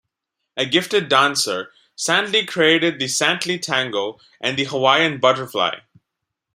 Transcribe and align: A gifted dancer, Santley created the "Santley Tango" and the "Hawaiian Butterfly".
A 0.57 0.65
gifted 0.65 1.09
dancer, 1.09 1.71
Santley 1.95 2.43
created 2.47 2.97
the 2.97 3.05
"Santley 3.07 3.59
Tango" 3.61 4.19
and 4.39 4.57
the 4.57 4.63
"Hawaiian 4.63 5.19
Butterfly". 5.19 5.81